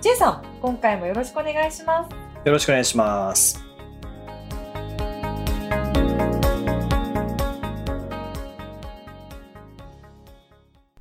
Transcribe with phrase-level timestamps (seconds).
[0.00, 2.14] J さん、今回もよろしくお願いします。
[2.44, 3.64] よろしくお願いします。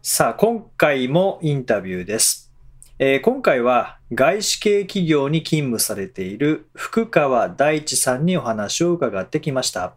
[0.02, 2.52] さあ今回もインタビューです、
[2.98, 9.94] えー今回は外資系企業に勤務されている福川大地さんにお話を伺ってきました、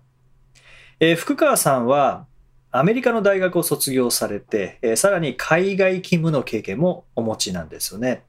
[0.98, 2.26] えー福川さんは
[2.70, 8.24] アメリカの大学を卒業されて、えーさらに海外勤務の経験もお持ちなんですよね。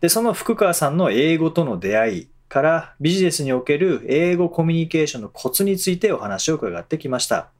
[0.00, 7.50] でその福川さんの英語との出会いからビジネスにおける英語コミュニケーションのコツについてお話を伺ってきました。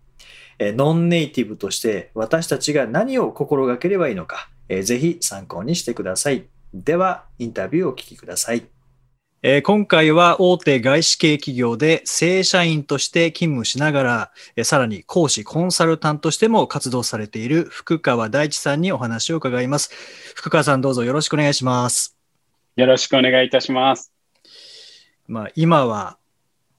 [0.60, 6.46] ノンネイティブとして私たちが何を心がければいいのか、ぜひ参考にしてください。
[6.74, 8.66] では、インタビューをお聞きください。
[9.62, 19.90] 今回は大手外資系企業で正社員として勤務しながら、さらに講師、コンサルタントとしても活動されている福川大地さんにお話を伺います。
[20.34, 22.17] 福川さんどうぞよろしくお願いします。
[22.78, 24.12] よろしくお願いいたします。
[25.26, 26.16] まあ、今は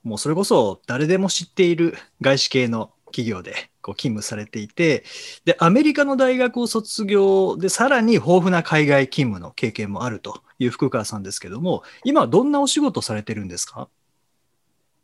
[0.02, 5.04] もうそれこそ誰でも知っている外資系の企業でこう勤務されていて
[5.44, 13.90] でアメリカの大学を卒業でさらに豊富な海外勤務の経験もあるという福川さんですけども今はどんなお仕事をされてるんですか？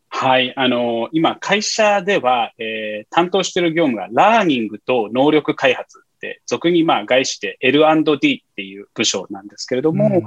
[0.08, 0.54] はい。
[0.56, 10.22] あの、今、会社では、えー担当している業務が、ラーニングと能力開発って、俗にまあ、外資で L&D っていう部署なんですけれども、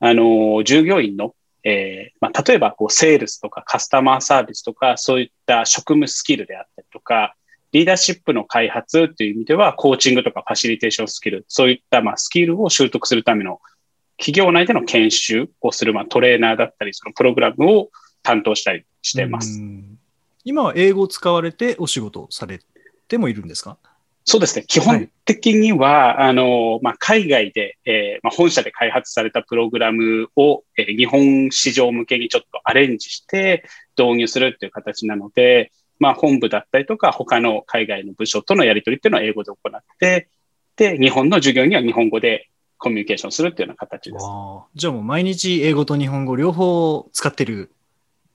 [0.00, 7.34] あの、従業員の、えーまあ、例えば、こう、セールスとかカスタマーサービスとか、そういった職務スキルであったりとか、
[7.72, 13.60] リーダーシップの開発という意味では、コーチングとかファシリテーションスキル、そういった、まあ、スキルを習得するための、
[14.16, 17.90] 企業内での研修をする、まあ、トレーナーだったり、そのプログラムを
[18.22, 19.60] 担当したりしてます。
[20.44, 22.60] 今は英語を使われてお仕事をされ
[23.08, 23.76] てもいるんですか？
[24.24, 24.64] そうですね。
[24.66, 33.64] 基本的には、あの、まあ、海外で、えーまあ、本社で開発されたプログラムを、えー日本市場向けにちょっとアレンジして
[33.98, 40.28] 導入するっていう形なので、まあ、本部だったりとか、他の海外の部署とのやり取りっていうのは英語で行って、
[40.76, 42.48] で、日本の授業には日本語で
[42.78, 44.24] コミュニケーションするっていうような形です。
[44.74, 47.70] じゃあもう毎日英語と日本語両方使ってる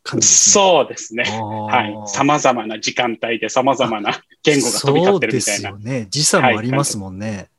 [0.05, 0.53] 感じですね。
[0.53, 1.23] そうですね。
[1.23, 1.93] ははい。
[2.07, 6.07] 様々な時間帯で様々な言語が飛び交ってるみたいなそうですよね。
[6.09, 7.49] 時差もありますもんね。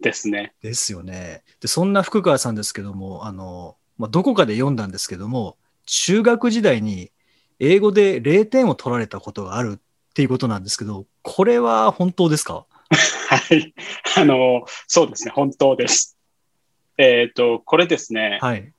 [0.00, 0.54] ですね。
[0.62, 1.42] ですよね。
[1.60, 7.12] で、そんな福川さんですけども、あの、まあ、どこかで読んだんですけども、中学時代に
[7.60, 12.66] 英語で0点を取られたことがあるっていうことなんですけど、これは本当ですか？
[13.28, 13.74] はい。
[14.16, 15.32] あの、そうですね。
[15.34, 16.16] 本当です。
[16.98, 18.38] えっ、と、これですね。
[18.40, 18.72] はい。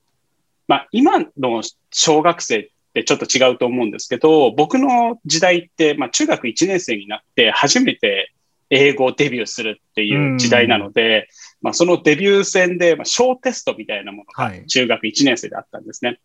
[0.68, 8.32] まあ、今の小学生ってちょっと違うと思うんですけど、僕の時代って、まあ、中学1年生になって初めて
[8.70, 11.28] 英語デビューするっていう時代なので、
[11.62, 16.20] まあ、そのデビュー戦で、まあ、小テストみたいなものがはい中学1年生であったんですね。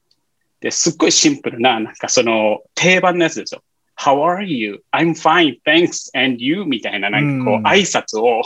[0.61, 3.62] で、すっごいシンプルな、なんかその定番のやつですよ。
[3.99, 4.84] How are you?
[4.93, 6.65] I'm fine, thanks, and you?
[6.65, 8.43] みたいな、なんかこううん、挨拶を、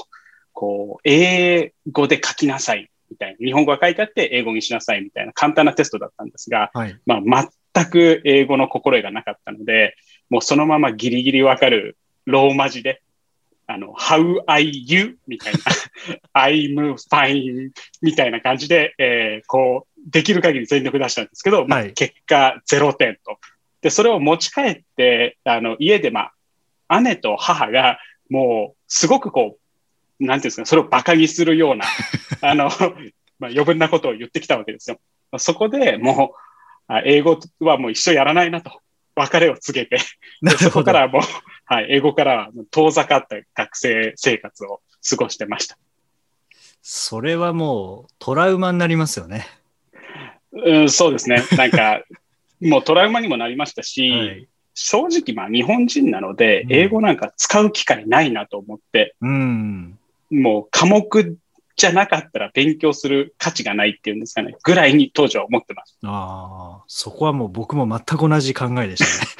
[0.53, 3.37] こう、英語で書きなさい、みたいな。
[3.38, 6.99] 日本語が書いてあって、英語にしなさい、みたいな簡単なテストだったんですが、はい。
[7.05, 7.21] まあ、
[7.75, 9.97] 全く英語の心得がなかったので、
[10.31, 11.97] もうそのままギリギリわかる
[12.27, 13.03] ローマ字で、
[13.66, 15.19] あの、How are you?
[15.27, 15.60] みたいな、
[16.34, 17.71] I'm fine
[18.03, 23.38] みたいな感じで、えーこう、できる限り全力出したんですけど、まあはい結果0点と。
[23.81, 26.31] で、それを持ち帰って、あの、家でま
[26.88, 27.99] あ、姉と母が、
[28.31, 29.58] もう、すごくこ
[30.20, 31.85] う、なんていうんですか、それを馬鹿にするような、
[32.43, 32.70] あの、
[33.38, 35.00] まあ、余分なことを言ってきたわけですよ。
[35.38, 36.51] そこでもう、あ
[37.00, 38.81] 英語はもう一緒やらないなと、
[39.15, 39.99] 別れを告げて、
[40.59, 40.71] そ。
[40.71, 41.23] こからはもう、
[41.65, 45.79] はい、英語からは遠ざかった学生生活を過ごしてました。
[46.83, 49.47] それはもうトラウマになりますよね。
[50.53, 51.43] うん、そうですね。
[51.56, 52.03] なんか、
[52.61, 54.49] もうトラウマにもなりましたし、はい。
[54.75, 59.99] 正直まあ日本人なのでう、ん英語なんか使う機会ないなと思って、うん。
[60.31, 61.39] もう科目
[61.76, 66.08] じゃなかったら勉強する価値がないっていうんですかね、ぐらいに当時は思ってました。
[66.08, 69.32] ああ、そこはもう僕も全く同じ考えでしたね。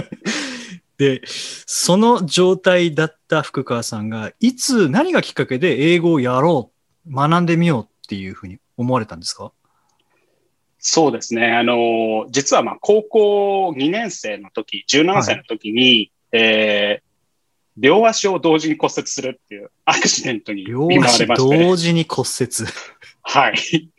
[0.98, 6.72] で、その状態だった福川さんが、いつ、何がきっかけで英語をやろ
[7.06, 9.52] う、学んでみようっていうふうに思われたんですか？
[10.78, 11.52] そうですね。
[11.52, 17.05] あの、実はまあ高校2年生の時、17歳の時に、えー
[17.76, 21.64] 両足を同時に骨折するっていうアクシデントに両見舞わ足れまして。
[21.64, 22.70] 同時に骨折。
[23.22, 23.90] はい。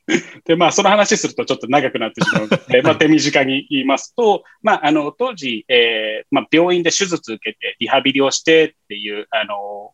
[0.46, 9.92] で、まあ、その話するとちょっと長くなってしまうので、 まあ、手短に言いますと、まあ、あの、当時、えーまあ、病院で手術受けて、リハビリをしてっていう、あの、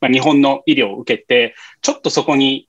[0.00, 2.68] まあ、日本の医療を受けて、ちょっとそこに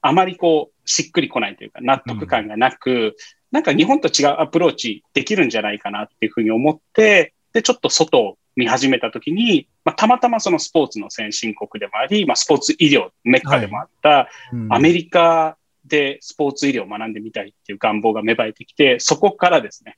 [0.00, 3.16] あまりこう、しっくりこないというか、納得感がなく、
[3.50, 14.28] なんか日本と違うアプローチできるんじゃないかなっていうふうに思って、で、ちょっと外を見始めたときに、まあ、たまたまそのスポーツの先進国でもあり、まあ、スポーツ医療メッカでもあった、
[14.70, 19.96] アメリカでスポーツ医療を学んでみたいっていう願望が芽生えてきて、そこからですね、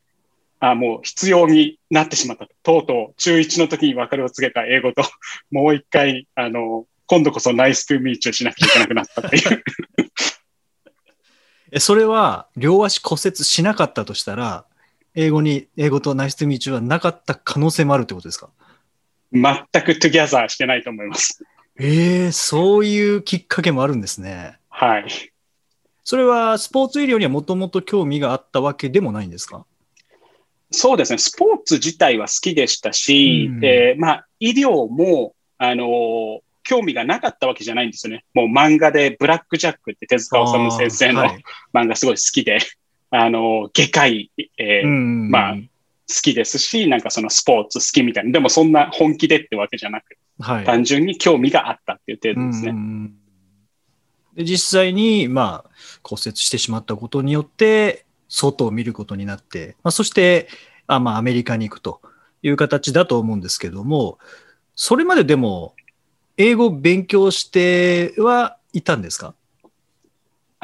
[0.61, 2.55] あもう必要になってしまったと。
[2.63, 5.03] とうとう中1の時に別れを告げた英語と、
[5.51, 9.65] もう一回、あの、今度こそ Nice to meet you しなきゃいけなくなったっていう。
[11.73, 14.65] えそれは両足骨折しなかったとしたら、
[15.15, 18.51] 英語に、英語と Nice to meet you はなかった可能性もあるってことですか？
[19.33, 19.43] 全
[19.85, 21.45] く together してないと思います。
[21.79, 24.59] ええそういうきっかけもあるんですね。
[24.69, 25.07] はい。
[26.05, 29.67] それはスポーツ医療にはもともと興味があったわけでもないんですか？
[30.71, 31.19] そうですね。
[31.19, 38.25] スポーツ自体は好きでしたし、うんえーまあ、医療も、あのー興味がなかったわけじゃないんですよね。
[38.33, 41.43] もう漫画でブラックジャックって手塚治虫先生のはい
[41.75, 42.59] 漫画すごい好きで、
[43.17, 45.57] あのー外科医、えーうんまあ
[46.07, 48.33] 好きですし、なんかそのスポーツ好きみたいな。
[48.33, 50.65] でもそんな本気でってわけじゃなく、はい。
[50.67, 52.71] 単純に興味があったっていう程度ですね。
[52.71, 53.15] うん
[54.35, 55.71] で実際に、まあ、
[56.03, 60.49] 骨折してしまったことによって、外を見ることになって、まあ、そして、
[60.89, 62.01] あまあ、アメリカに行くと
[62.43, 64.19] いう形だと思うんですけども、
[64.75, 65.75] それまででも、
[66.37, 69.35] 英語を勉強してはいたんですか？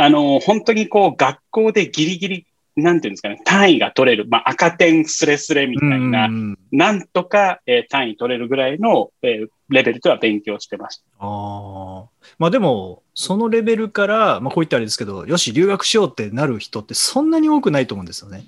[0.03, 11.05] あの、本当にこう、学校でギリギリ、なんていうんですかね、単位が取れる、まあ、赤点スレスレみたいな、うんなんとか、えー単位取れるぐらいの、えーレベルでは勉強してました。
[11.19, 12.09] ああ。
[12.39, 18.45] まあでも、そのレベルから、まあこう言ったらあれですけど、よし、留学しようってなる人ってそんなに多くないと思うんですよね。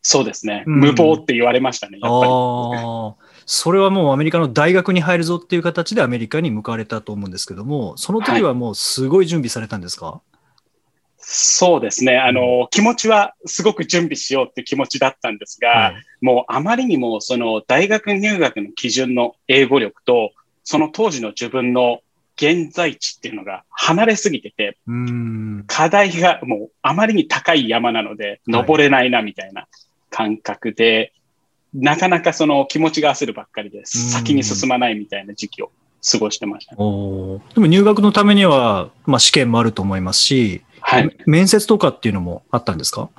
[0.00, 0.62] そうですね。
[0.66, 2.32] うん無謀って言われましたね、やっぱり。
[2.32, 3.14] ああ。
[3.46, 10.20] それはもうアメリカの大学に入るぞっていう形でアメリカに向かわれたと思うんですけども、その時はもうすごい準備されたんですか、
[11.18, 12.16] そうですね。
[12.16, 20.32] あの、気持ちはすごく準備しようっていう気持ちだったんですが、はいもうあまりにもその大学入学の基準の英語力と、
[20.64, 22.00] その当時の自分の
[22.36, 24.76] 現在地っていうのが離れすぎてて。
[25.66, 29.66] 課題がもうあまりに高い山なので、登れないなみたいな
[30.10, 31.12] 感覚で、
[31.74, 35.70] なかなかその気持ちが焦るばっかりで、先に進まないみたいな時期を
[36.10, 36.74] 過ごしてました。
[36.76, 41.16] でも入学のためには、まあ試験もあると思いますし、はい。
[41.26, 43.10] 面接とかっていうのもあったんですか？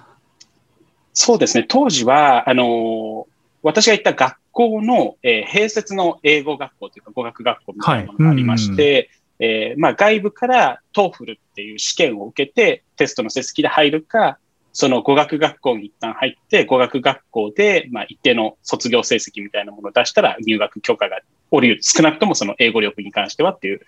[1.14, 1.66] そうですね。
[1.68, 3.26] 当時は、あのー
[3.62, 14.40] 私が行った学校の、えー併設の英語学校というか語学学校みたいなものがありまして、えーまあ、外部から TOEFL っていう試験を受けてテストの成績で入るか、
[14.72, 21.20] その語学学校に一旦入って、語学学校で、まあ、一定の卒業成績みたいなものを出したら入学許可が
[21.52, 21.80] 下りる。
[21.82, 23.82] 少なくともその英語力に関してはっていう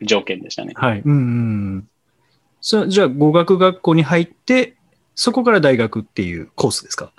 [0.00, 0.72] 条件でしたね。
[0.74, 1.02] はい。
[1.04, 1.88] うんうん。
[2.68, 4.74] そじゃあ、語学学校に入って、
[5.14, 7.12] そこから大学っていうコースですか？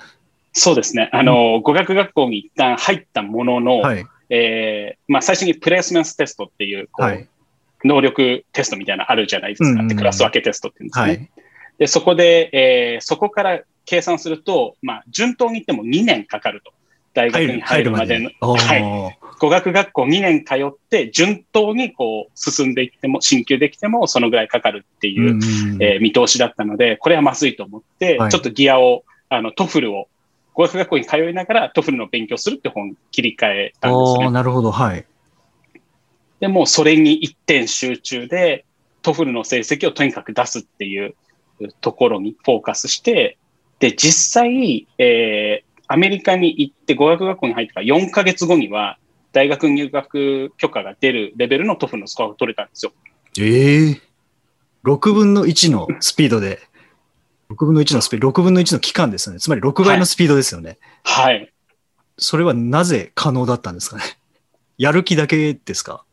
[0.52, 1.10] そうですね。
[1.14, 4.06] あの、語学学校に一旦入ったものの、はい。
[4.30, 7.30] えーまあ、最初にプレイスメントテストっていう、こうはい。
[7.86, 9.70] 能力テストみたいなのあるじゃないですか。
[9.70, 11.06] うんうんクラス分けテストっていうんですね。
[11.06, 11.30] はい。
[11.78, 16.74] で、そこで、えーそこから計算すると、まあ、順当に言っても2年かかると。
[17.14, 18.32] 大学に入るまでの。
[18.42, 19.18] はい。
[19.40, 30.08] 語学学校2年通って、順当にこう、進んでいっても、進級できても、そのぐらいかかるっていう、うんうんえー見通しだったので、これはまずいと思って、はいちょっとギアを、あの、 TOEFL を、
[30.54, 34.32] 語学学校に通いながら TOEFL の勉強するって方に切り替えたんですね。
[34.32, 34.72] なるほど。
[34.72, 35.06] はい。
[36.40, 38.66] でもうそれに一点集中で、
[39.04, 41.16] TOEFL の成績をとにかく出すっていう
[41.82, 43.38] ところにフォーカスして、
[43.80, 48.98] で、実際、えーアメリカに行って語学学校に入ってから4ヶ月後には、
[49.38, 52.92] 大学入学許可が出るレベルの TOEFL のスコアが取れたんですよ。
[53.38, 54.02] ええ
[54.84, 56.60] 6分の1のスピードで、
[57.52, 59.40] 6分の1のスピード、6分の1の期間ですよね。
[59.40, 60.80] つまり6倍のスピードですよね。
[61.04, 61.54] はい。
[62.18, 64.04] それはなぜ可能だったんですかね。
[64.80, 66.04] やる気だけですか？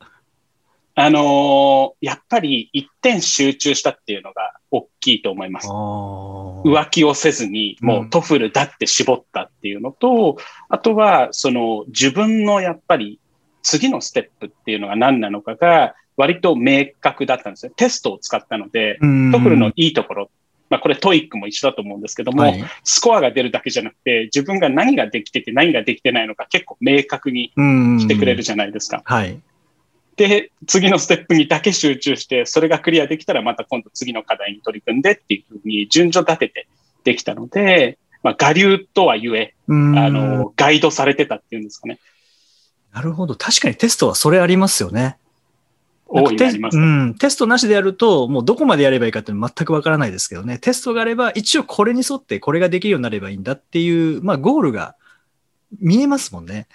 [0.96, 5.68] あのーやっぱり一点集中したっていうのが大きいと思います。
[5.68, 10.36] あ浮気をせずに、もう TOEFL だって絞ったっていうのと、
[10.68, 13.18] あとは、その自分のやっぱり
[13.62, 17.72] 次のステップっていうのが何なのかが割と明確だったんですよ。
[17.74, 18.98] テストを使ったので、
[19.32, 20.26] TOEFL のいいところっ
[20.70, 29.02] まあこれ TOEIC も一緒だと思うんですけども、はいスコアが出るだけじゃなくて、自分が何ができてて何ができてないのか結構明確にうんしてくれるじゃないですか。
[29.04, 29.38] はい。
[30.16, 36.66] で、次のステップにだけ集中して、それがクリアできたらまた今度次の課題に取り組んでっていうふうに順序立てて
[37.04, 41.98] できたので、まあ、我流とはゆえ、うんあの、ガイドされてたっていうんですかね。
[42.92, 43.34] なるほど。
[43.34, 45.18] 確かにテストはそれありますよね。
[46.06, 46.78] 大いにう。
[46.78, 47.14] ん。
[47.16, 50.58] テストなしでやると、もうどこまでやればいいかっていうのは全くわからないですけどね。
[50.58, 54.94] テストがあれば、一応これに沿ってこれができるようになればいいんだっていう、まあゴールが
[55.80, 56.68] 見えますもんね。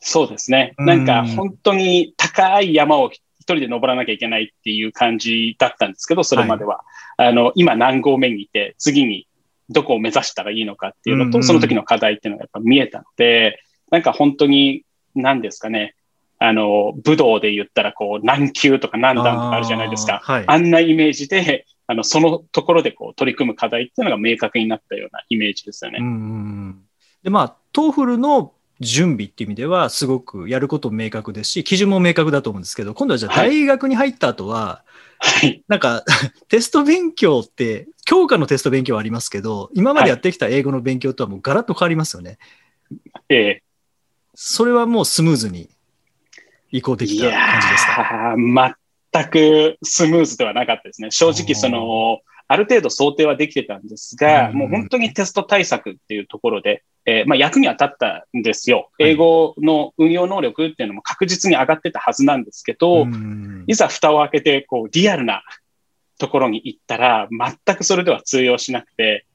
[0.00, 0.74] そうですね。
[0.78, 6.82] うんなんか本当に高い山を一人で登らなきゃいけないっていう感じだったんですけど、それまでは。
[7.16, 9.28] あの、今何合目にいて、次に
[9.68, 15.94] どこを目指したらいいのかっていうのと、うんその時の課題っていうのがやっぱ見えたので、なんか本当に、何ですかね。
[16.38, 20.16] あの、武道で言ったらこう、何級とか何段とかあるじゃないですか。
[20.16, 20.44] あーはい。
[20.46, 25.98] あんなイメージで、あの、そのところでこう、取り組む課題っていうのが明確になったようなイメージですよね。
[26.00, 26.82] うん
[27.22, 34.82] で、まあ、 TOEFL の準備っていう意味では、すごくやることも明確ですし、基準も明確だと思うんですけど、今度はじゃあはい大学に入った後は、
[35.18, 35.62] はい。
[35.68, 36.02] なんか、
[36.48, 42.38] テスト勉強って、教科のテスト勉強はありますけど、今までやってきた英語の勉強とはもうガラッと変わりますよね。
[43.28, 43.62] ええ
[44.34, 45.68] それはもうスムーズに
[46.70, 48.34] 移行できた感じですか？
[49.12, 51.10] 全くスムーズではなかったですね。
[51.10, 52.20] 正直、その、
[52.52, 58.90] ある程度想定はできてたんですが、うんもう本当にテスト対策っていうところで、えーまあ、役には立ったんですよ。
[58.98, 59.10] はい。
[59.10, 65.44] 英語の運用能力っていうのも確実に上がってたはずなんですけど、うんいざ蓋を開けて、こう、リアルな
[66.18, 69.26] ところに行ったら、全くそれでは通用しなくて、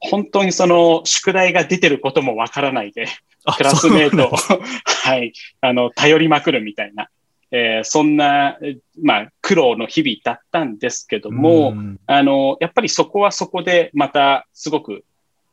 [0.00, 3.06] 本当にその宿題が出てることもわからないで、
[3.44, 4.36] あクラスメートを
[5.04, 7.10] はい、あの、頼りまくるみたいな、
[7.52, 15.04] えーそんな、えまあ、苦労の日々だったんですけども、んあの、やっぱりそこはそこでまたすごく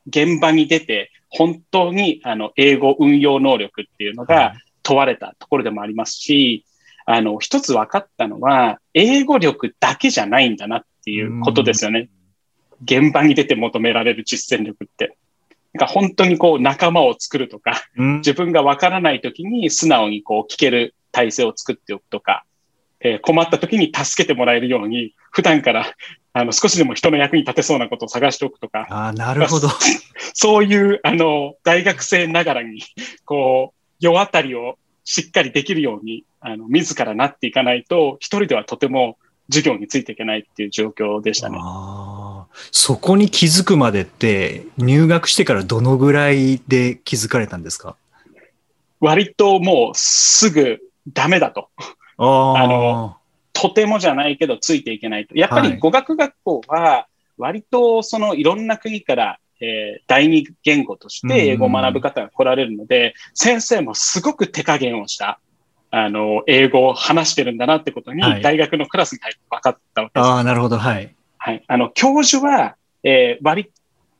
[0.07, 6.65] 現場に出て、本当にあの、英語運用能力っていうのが問われたところでもありますし、
[7.05, 12.09] あの、一つ分かったのは、英語力だけじゃないんだなっていうことですよね。
[12.83, 15.17] 現場に出て求められる実践力って。
[15.73, 22.43] なんか本当にこう仲間を作るとか、うん自分がわからない時に素直にこう聞ける体制を作っておくとか、
[23.01, 25.93] えー困った時に助けてもらえるように、普段から
[26.33, 29.69] あの少しでも人の役に立てそうなことを探しておくとか、ああ、なるほど。
[30.33, 32.81] そういうあの大学生ながらに、
[33.25, 39.17] こう、世当たりをしっかりできるように、あの自らなっていかないと、一人ではとても
[39.51, 41.57] 授業についていけないっていう状況でしたね。
[41.59, 42.18] あー
[42.71, 47.95] そこに気づくまでって、入学してからどのぐらいで気づかれたんですか？
[48.99, 51.69] 割ともうすぐダメだと。
[52.17, 53.17] ああの
[53.53, 55.35] とてもじゃないけどついていけないと。
[55.35, 65.39] やっぱはいり語学学校は割とそのいろんな国から、えー第二言語として英語を学ぶ方が来られるので、先生もすごく手加減をした、
[65.91, 70.27] あの、英語を話してるんだなってことに、はい大学のクラスに入って分かったわけです。
[70.27, 70.77] ああ、なるほど。
[70.77, 71.13] はい。
[71.39, 71.63] はい。
[71.67, 73.71] あの、教授は、えー割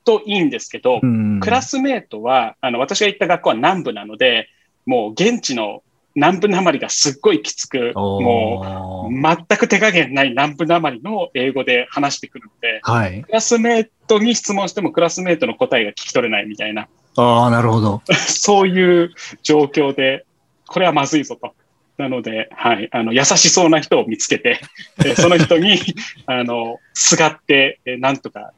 [0.06, 4.50] といいんですけど、うんクラスメートは、あの、私が行った学校は南部なので、
[4.86, 5.84] もう現地の
[6.16, 13.22] 南部なまりがすっごいきつく、もうも全く手加減ない南部なまりの英語で話してくるので、はい。
[13.22, 18.02] クラスメートに質問してもクラスメートの答えが聞き取れないみたいな、ああ、なるほど。
[18.14, 20.26] そういう状況で、
[20.68, 21.54] これはまずいぞと。
[22.00, 24.62] なので、はい、あの、優しそうな人を見つけて、
[25.06, 25.78] えその人に、
[26.26, 28.54] あの、すがって、えなんとか、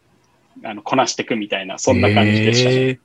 [0.63, 3.00] あの、こなしていくみたいな、そんな感じでしたね。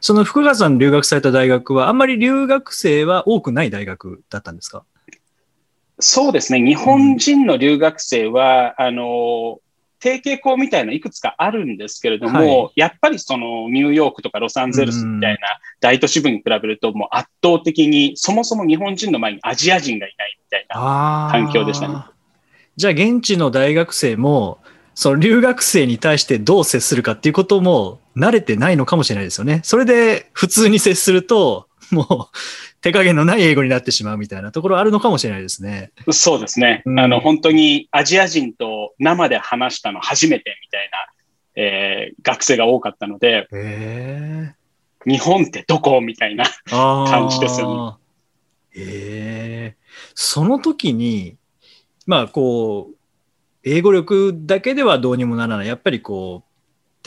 [0.00, 4.84] その福川さん留学された大学は、あんまり留学生は多くない大学だったんですか？
[5.98, 6.60] そうですね。
[6.60, 9.60] 日本人の留学生は、あの、
[10.00, 15.38] 提携校みたいないくつかあるんですけれども、はやっぱりそのニューヨークとかロサンゼルスみたいな
[15.80, 21.28] 大都市部に比べると、もう圧倒的に、そもそも日本人の前にアジア人がいないみたいな。
[21.30, 21.94] 環境でしたね。
[22.76, 24.58] じゃあ、現地の大学生も、
[24.94, 29.60] その留学生に対してどう接するかっていうことも慣れてないのかもしれないですよね。
[29.62, 32.36] それで普通に接すると、もう
[32.86, 35.90] 手加減のない英語になってしまうみたいなところあるのかもしれないですね。
[36.12, 36.82] そうですね。
[36.86, 40.98] うんあの、本当にアジア人と生で話したの初めてみたいな、
[41.56, 44.54] えー学生が多かったので、へ
[45.04, 46.44] 日本ってどこみたいな。
[46.70, 47.98] 感じですよ
[48.70, 49.76] へえ。
[50.14, 51.36] その時に、
[52.06, 52.96] まあこう、
[53.64, 55.66] 英語力だけではどうにもならない。
[55.66, 56.45] やっぱりこう、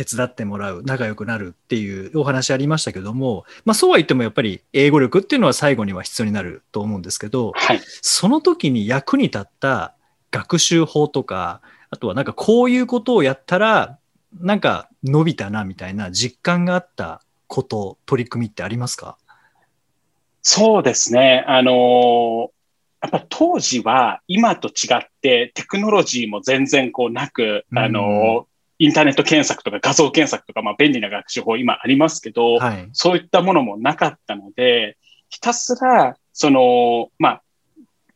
[0.05, 7.81] 手伝ってもらう、仲良くなるっていうお話ありましたけども、まあそうは言ってもやっぱり英語力っていうのは最後には必要になると思うんですけど、はい。
[8.01, 9.95] その時に役に立った
[10.31, 13.97] 学習法とか、あとはなんかこういうことをやったら
[14.39, 19.17] なんか伸びたなみたいな実感があったこと、取り組みってありますか？
[20.41, 21.43] そうですね。
[21.45, 22.47] あのー
[23.01, 28.43] やっぱ当時は今と違ってテクノロジーも全然こうなく、うんあのー
[28.79, 32.89] インターネット検索とか画像検索とか、まあ便利な学習法今ありますけど、はい。
[32.93, 34.97] そういったものもなかったので、
[35.29, 37.41] ひたすら、その、まあ、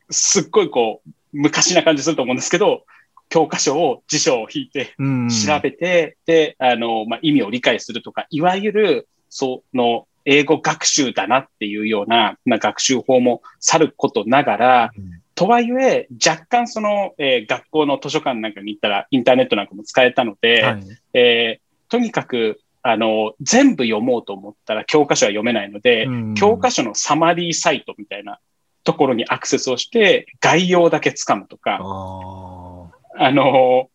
[0.10, 2.86] すっごいこう、昔な感じすると思うんですけど、
[3.29, 20.84] 教科書を、辞書を引いて、うん調べて、で、あの、まあ、意味を理解するとか、いわゆる、その、英語学習だなっていうような、まあ、学習法もさることながら、うんとはいえ、若干その、えー学校の図書館なんかに行ったら、インターネットなんかも使えたので、はい。
[21.13, 28.40] えーとにかく、あの、全部読もうと思ったら教科書は読めないので、うん教科書のサマリーサイトみたいな
[28.84, 33.90] ところにアクセスをして、概要だけ掴むとか、ああの、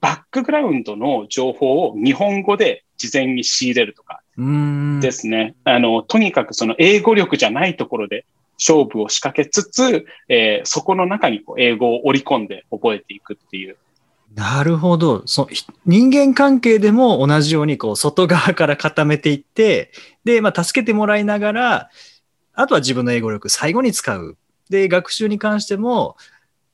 [0.00, 4.20] バックグラウンドの情報を日本語で事前に仕入れるとか。
[5.00, 5.54] ですね。
[5.64, 8.26] あの、とにかくその英語力じゃないところで
[8.58, 13.76] 勝負を仕掛けつつ、えーそこの中にこう英語を織り込んで覚えていくっていう。
[14.34, 15.22] なるほど。
[15.26, 19.90] そひ人間関係でも同じようにこう外側から固めていって、
[20.24, 21.90] で、まあ、助けてもらいながら、
[22.52, 24.36] あとは自分の英語力最後に使う。
[24.68, 26.16] で、学習に関しても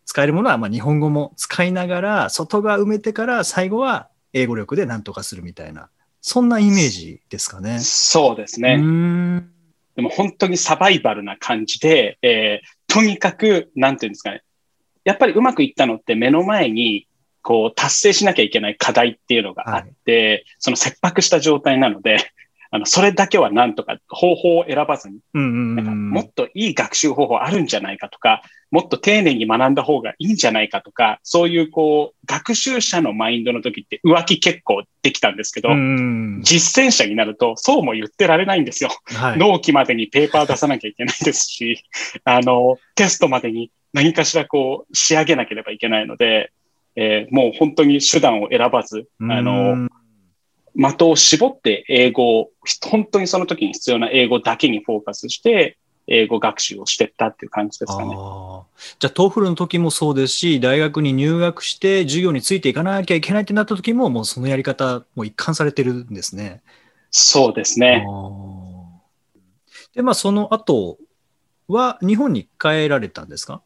[0.04, 7.78] 使えるものはまあ日本語も使いながら、外側埋めてから最後は英語力で何とかするみたいな、そんなイメージですかね。
[7.80, 8.78] そうですね。
[9.96, 14.44] でも本当にサバイバルな感じで、えーとにかく、なんていうんですかね。
[15.02, 17.08] やっぱりうまくいったのって目の前に、
[17.42, 22.18] こう、達成しなきゃいけない課題っていうのがあって、その切迫した状態なので、
[22.74, 26.10] あの、それだけはなんとか方法を選ばずに、なんかうん。
[26.10, 38.90] もっといい学習方法あるんじゃないかとか、もっと丁寧に学んだ方がいいんじゃないかとか、そういうこう、学習者のマインドの時って浮気結構できたんですけど、うん実践者になるとそうも言ってられないんですよ。
[39.04, 39.38] はい。
[39.38, 41.80] 納期までにペーパー出さなきゃいけないですし、
[42.24, 46.50] あの、テストまでに何かしらこう仕上げなければいけないので、
[46.96, 49.88] えーもう本当に手段を選ばず、あうの、ん
[50.76, 52.50] 的を絞って英語を、
[52.82, 58.10] 本当にその時に必要な英語だけにフォーカスして、英語学習をしていったっていう感じですかね。
[58.98, 66.62] じゃあ、 TOEFL の時もそうですし、大学に入学して授業についていかなきゃいけないってなった時も、もうそのやり方、もう一貫されてるんですね。
[67.10, 68.06] そうですね。
[69.94, 70.98] で、まあ、その後
[71.68, 73.62] は日本に帰られたんですか？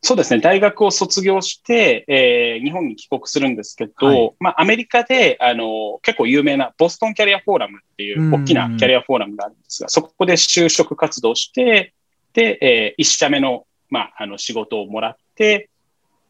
[0.00, 0.40] そうですね。
[0.40, 11.94] 大学を卒業して、えー日本に帰国するんですけど、はいまあ、アメリカで、あの、結構有名な Boston Career Forum っていううん大きなキャリアフォーラムがあるんですが、そこで就職活動して、
[12.32, 15.68] で、えー一社目の、まあ、あの、仕事をもらって、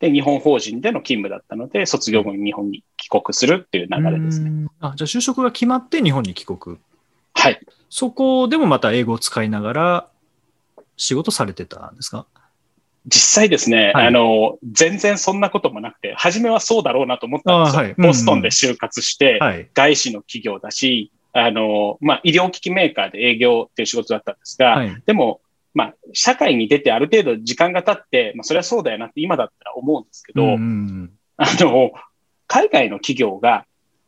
[0.00, 4.48] で、日本法人での勤務だったので、卒業後に日本に帰国するっていう流れですね。
[4.50, 6.78] うんあじゃあ、就職が決まって日本に帰国。
[7.34, 7.60] はい。
[7.90, 10.08] そこでもまた英語を使いながら
[10.96, 12.26] 仕事されてたんですか？
[13.08, 17.80] 実際ですね、はいあの、全然そんなこともなくて、初めはそうだろうなと思ったんですよ。
[17.80, 19.68] あはいうんうんボストンで就活して、はい。
[19.74, 25.02] 外資の企業だし、あの、まあ、医療機器メーカーで営業っていう仕事だったんですが、はい。
[25.06, 25.40] でも、
[25.74, 31.92] まあ、社会に出てある程度時間が経って、まあ、それはそうだよなって今だったら思うんですけど、うんうんあの、
[32.46, 33.64] 海外の企業が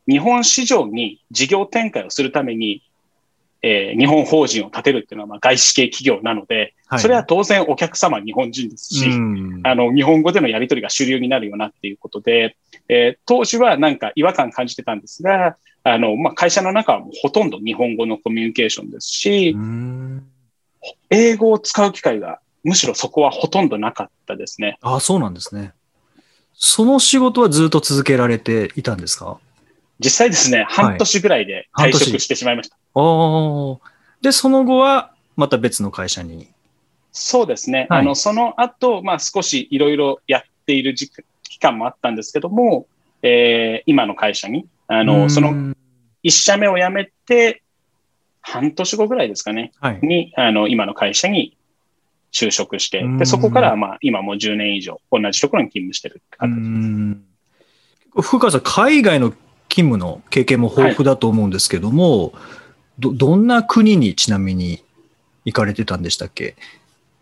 [0.07, 2.83] 日本市場に事業展開をするために、
[3.63, 12.57] えー日本法人を立てるっていうのはまあ外資系企業なので、はいそれは当然お客様は日本人ですし、うんあの、日本語でのやり取りが主流になるよなっていうことで、
[12.89, 20.27] えー当時はなんか違和感感じてたんですが、あの、まあ、会社の中はもうほとんど日本語のコミュニケーションですし、うん
[21.11, 24.77] 英語を使う機会がむしろそこはほとんどなかったですね。
[24.81, 25.73] あそうなんですね。
[26.53, 29.39] その仕事はずっと続けられていたんですか？
[30.03, 32.75] 実際ですね、半年ぐらいで退職してしまいました。
[34.21, 36.47] で、その後はまた別の会社に。
[37.11, 37.87] そうですね。
[37.89, 41.11] はいあの、その後、まあ少しいろいろやっている時
[41.43, 42.87] 期間もあったんですけども、
[43.21, 45.75] えー今の会社に、ああの、その
[46.23, 47.61] 一社目を辞めて、
[48.41, 49.99] 半年後ぐらいですかね、はい。
[50.01, 51.55] に、あの、今の会社に
[52.31, 56.55] 就職してうん、で、そこからはまあ今もう10年以上同じところに勤務してるってう形
[58.15, 58.39] です。
[58.39, 59.33] 川さん、海外の
[59.71, 62.33] 勤務の経験も豊富だと思うんですけども、
[62.99, 64.83] ど、どんな国にちなみに
[65.45, 66.55] 行かれてたんでしたっけ？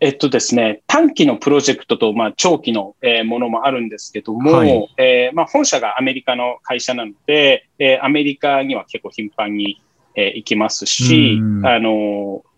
[0.00, 4.94] えっとですね、短期のプロジェクトと、まあ、長期の、えーものもあるんですけども、はい。
[4.98, 9.80] えーまあ、本社がアメリカの会社なので、えーアメリカには結構頻繁に、
[10.16, 12.50] えー行きますしうん、あのー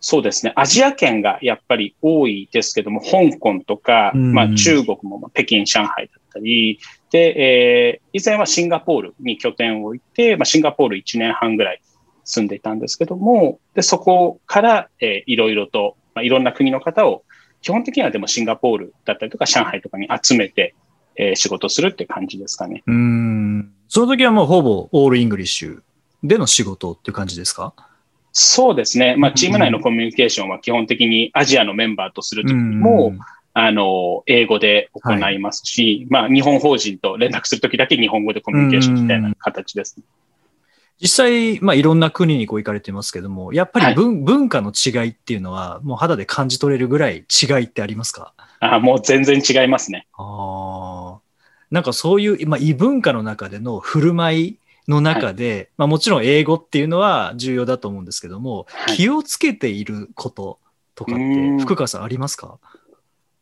[0.00, 4.32] そうですね、アジア圏がやっぱり多いですけども、香港とか、うん。
[4.32, 6.78] まあ、中国も、まあ、北京、上海だっったり、
[7.10, 11.82] で、えー、以前はシンガポールに拠点を置いて、まあ、シンガポール1年半ぐらい
[12.24, 17.24] 住んでいたんですけども、で、そこから、えー、いろいろと、まあ、いろんな国の方を、
[17.60, 20.74] 基本的にはでもシンガポールだったりとか上海とかに集めて、
[21.16, 22.84] えー、仕事するって感じですかね。
[22.86, 23.72] うん。
[23.88, 25.80] その時はもうほぼ all English
[26.22, 27.74] での仕事っていう感じですか？
[28.30, 29.16] そうですね。
[29.16, 33.14] まあ、チーム内のコミュニケーションは基本的にアジアのメンバーとするときも、
[33.60, 40.04] あの、英語で行いますし、はい、まあ、日本法人と連絡するときだけ日本語でコミュニケーションみたいな形です、ね。
[41.00, 48.32] 実際、まあ、いろんな国にこう行かれてますけども、やっぱり文はい、文化の違いっていうのは、もう肌で感じ取れるぐらい違いってありますか？
[48.60, 50.06] あもう全然違いますね。
[50.14, 51.20] ああ。
[51.70, 60.58] なんかそういう、まあ、異文化の中での振る舞いの中で、はい、まあ、もちろん英語っていうのは重要だと思うんですけども、はい、気をつけていること
[60.94, 62.58] とかって、福川さんありますか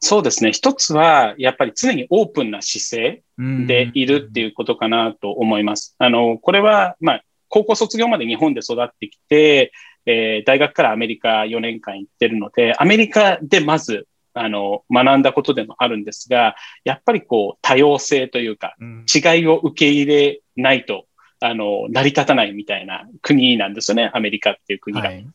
[0.06, 0.52] そうですね。
[0.52, 3.22] 一つは、やっぱり常にオープンな姿勢
[3.66, 5.96] でいるっていうことかなと思います。
[5.98, 9.72] あの、これは、まあ、高校卒業まで日本で育ってきて、
[10.06, 21.06] えー、大学からアメリカ4年間行ってるので、アメリカでまず、あの、学んだことでもあるんですが、やっぱりこう、多様性というか、違いを受け入れないと、
[21.40, 25.08] あの、成り立たないみたいな国なんですよね、アメリカっていう国が。
[25.08, 25.26] はい、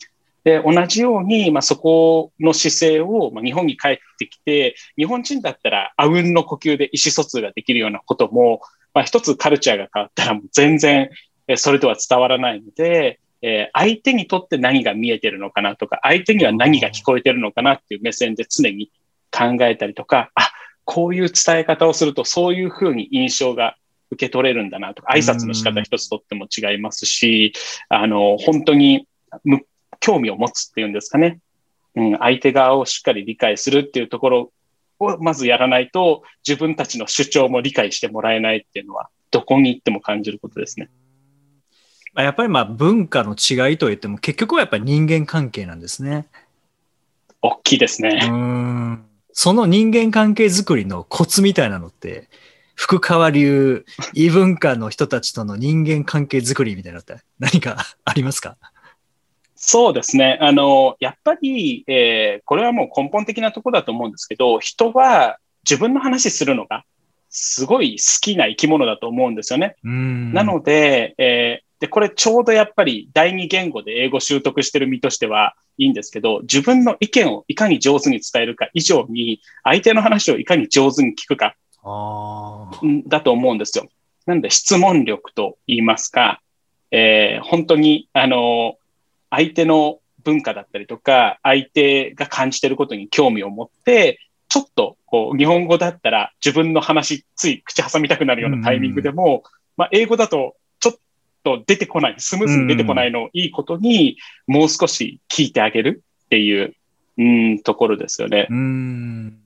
[0.44, 8.62] で、同じように、まあ、そこの姿勢を、まあ、日本に帰ってきて、日本人だったら、あうんの呼吸で意思疎通ができるようなことも、
[8.94, 11.10] まあ、一つカルチャーが変わったらもう全然、
[11.48, 18.92] えそれでは伝わらないので、えー、相手にとって何が見えてるのかなとか、相手には何が聞こえてるのかなっていう目線で常に
[19.32, 20.52] 考えたりとか、あ、
[20.86, 23.76] こういう伝え方をするとそういうふうに印象が
[24.12, 27.54] 受け取れるんだなとか、挨拶の仕方一つとっても違いますし、
[27.90, 29.08] あの、本当に
[30.02, 31.40] 興味を持つっていうんですかね。
[31.96, 34.52] うん、相手側をしっかり理解するっていうところ
[35.00, 40.90] をまずやらないと、自分たちの主張も理解してもらえないっていうのは、どこに行っても感じることですね。
[42.16, 46.28] やっぱりまあ文化の違いといっても、結局はやっぱり人間関係なんですね。
[47.42, 48.28] 大きいですね。
[48.30, 52.30] うんその人間関係づくりのコツみたいなのって、
[52.76, 58.58] 福川流異文化の人たちとの人間関係づくりみたいなのって何かありますか？
[59.64, 60.40] そうですね。
[60.42, 65.38] あの、やっぱり、えー、これはもう根本的なところだと思うんですけど、人は
[65.70, 66.84] 自分の話するのが
[67.30, 69.76] すごい好きな生き物だと思うんですよね。
[70.34, 81.56] なので、えー、で、これちょうどやっぱり第二言語で英語習得してる身としてはいいんですけど、自分の意見をいかに上手に伝えるか以上に、相手の話をいかに上手に聞くか、
[83.08, 83.88] だと思うんですよ。
[84.26, 86.42] なので質問力と言いますか、
[86.90, 88.76] えー、本当に、あの、
[89.32, 99.44] 相手の文化だったりとか、相手が感じてることに興味を持って、ちょっとこう日本語だったら自分の話つい口挟みたくなるようなタイミングでも、
[99.78, 100.96] まあ、英語だとちょっ
[101.44, 106.76] と出てこない、スムーズに出てこないのをいいことにもう少し聞いてあげるっていう、
[107.18, 108.48] うん、ところですよね。
[108.50, 109.38] うん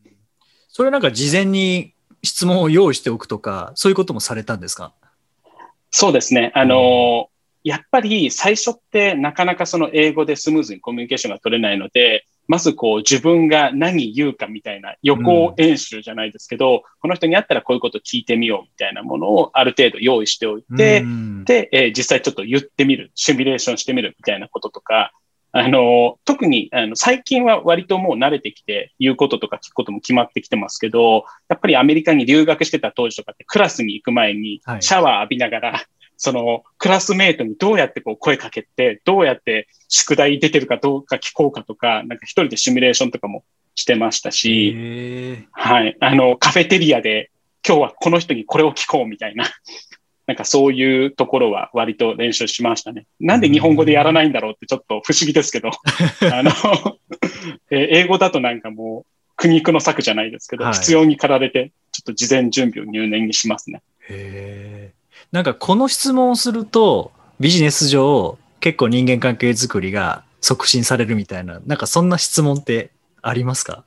[0.67, 4.93] それなんか事前に質問を用意しておくとか、そういうこともされたんですか？
[5.91, 6.51] そうですね。
[6.53, 7.29] あの、
[7.65, 25.11] やっぱり最初ってなかなかその英語でスムーズにコミュニケーションが取れないので、まずこう自分が何言うかみたいな予行演習じゃないですけど、うん、この人に会ったらこういうこと聞いてみようみたいなものをある程度用意しておいて、うん、で、えー、実際ちょっと言ってみる、シミュレーションしてみるみたいなこととか、
[25.57, 35.85] あの、特にあの最近は割ともう慣れてきて言うこととか聞くことも決まってきてますけど、やっぱりアメリカに留学してた当時とかってクラスに行く前にシャワー浴びながら、
[36.17, 43.43] そのクラスメイトにどうやってこう声かけて、どうやって宿題出てるかどうか聞こうかとか、なんか一人でシミュレーションとかも
[43.75, 45.97] してましたし、はい。
[45.99, 47.29] あの、カフェテリアで
[47.67, 49.45] 今日はこの人にこれを聞こうみたいな、
[50.27, 53.05] なんかそういうところは割と練習しましたね。
[53.19, 55.69] なんで日本語でやらないんだろうってちょっと不思議ですけど、
[56.31, 56.51] あの、
[57.69, 63.81] 英語だとなんかもう苦肉の策じゃないですけど、はい、必要に駆られて、ちょっと事前準備を入念にしますね。
[64.09, 64.94] へー
[65.35, 73.83] なんかこの質問をすると、ビジネス上、結構人間関係づくりが促進されるみたいな、なんかそんな質問ってありますか？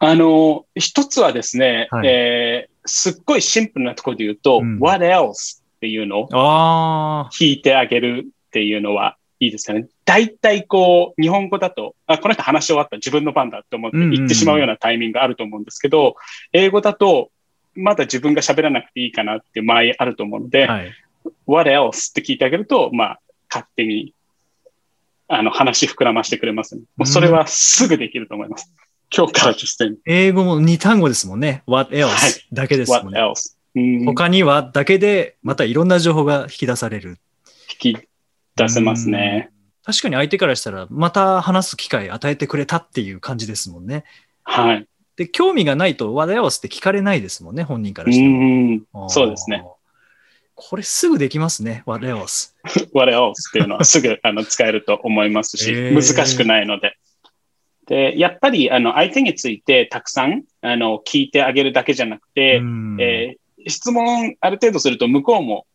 [0.00, 6.28] あの、一つはですね、はい、えー、すっごいシンプルなところで言うと、うん、what else っていうのを
[7.30, 9.86] 聞いてあげるっていうのはいいですかね。
[10.04, 16.16] 大体こう、日本語だと、あ、この人話し終わった自分の番だって思って言ってしまうようなタイミングがあると思うんですけど、
[16.52, 17.30] 英語だと、
[17.78, 20.92] まだ自分が喋らなくていいかなって場合あると思うので、はい、
[21.46, 24.14] what else って聞いてあげると、まあ、勝手に、
[25.28, 26.82] あの、話膨らましてくれますね。
[26.96, 28.72] もうそれはすぐできると思います。
[29.16, 29.96] 今日から実践。
[30.06, 31.62] 英語も2単語ですもんね。
[31.66, 33.20] what はい else だけですも What んね。
[33.20, 33.54] else?
[33.74, 37.18] うん他にはだけで、またいろんな情報が引き出される。
[37.82, 37.98] 引き
[38.56, 39.50] 出せますね。
[39.52, 39.92] うん。
[39.92, 44.04] 確かに相手からしたら、また話す機会与えてくれたっていう感じですもんね。
[44.42, 44.86] はい。
[45.18, 48.86] で、興味がないと what else って聞かれないですもんね、本人からうしてん。
[48.92, 49.10] も。
[49.10, 49.64] そうですね。
[50.54, 52.52] これすぐできますね、what else。
[52.94, 53.32] What else?
[53.32, 56.96] っていうのはすぐ あの使えると思いますし、難しくないので。
[57.86, 65.66] で、やっぱりあの相手についてたくさんあの聞いてあげるだけじゃなくて、うんえー質問ある程度すると向こうも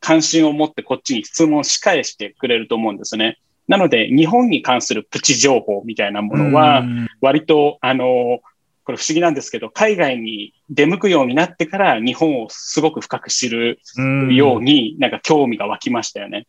[0.00, 3.38] 関心を持ってこっちに質問をし返してくれると思うんですね。
[3.68, 8.40] なので、日本に関するプチ情報みたいなものは、うん割と、あの、
[8.86, 13.80] これ不思議なんですけど、海外に出向くようになってから日本をすごく深く知る
[14.30, 16.46] ように、なんか興味が湧きましたよね。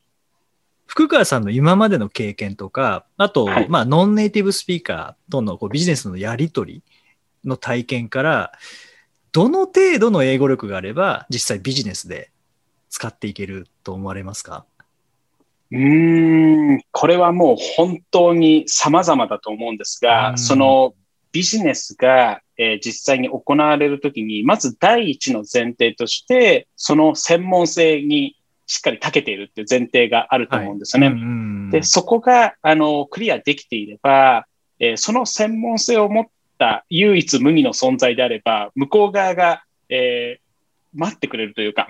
[0.86, 3.69] 福川さんの今までの経験とか、あと、はい。
[3.69, 6.84] まあ、ノンネイティブスピーカーとのこうビジネスのやり取り
[7.43, 8.52] の体験から、
[9.32, 12.30] どの程度の英語力があれば、実際ビジネスで
[12.89, 14.65] 使っていけると思われますか？
[15.71, 20.38] うーん、これはもう本当に様々だと思うんですうが、ん。
[20.38, 20.93] その
[21.32, 28.36] ビジネスが、えー実際に行われるときに、まず第一の前提として、その専門性に
[28.66, 31.08] しっかり長けているっていう前提があると思うんですよね。
[31.08, 34.46] うんで、そこが、あの、クリアできていれば、
[34.80, 36.26] えーその専門性を持っ
[36.58, 40.48] た唯一無二の存在であれば、向こう側が、えー
[40.94, 41.86] 待ってくれるというか、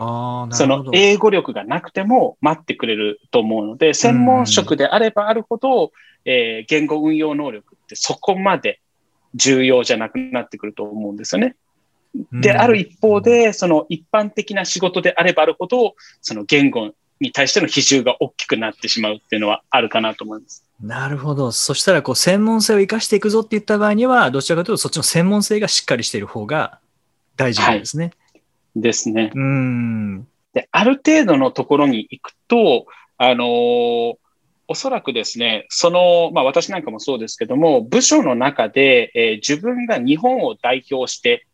[0.52, 5.94] その英語力がなくても待ってくれると思うので、専門職であればあるほど、
[6.26, 8.82] えー言語運用能力ってそこまで
[9.38, 11.56] 重要じゃなくなってくると思うんですよね。
[12.32, 20.64] で、うんある一方で、その一般的な仕事であればあるほど、その言語に対しての比重が大きくなってしまうっていうのはあるかなと思います。
[20.82, 21.52] なるほど。
[21.52, 26.80] そしたら、こう、専門性を生かしていくぞって言った場合には、どちらかというと、そっちの専門性がしっかりしている方が
[27.36, 28.12] 大事なんですね。
[28.76, 29.32] ですね。
[29.34, 30.28] うん。
[30.54, 32.86] で、ある程度のところに行くと、
[33.18, 34.14] あのー
[34.68, 41.46] おそらくですね、その、まあ私なんかもそうですけども、部署の中で、えー自分が日本を代表して、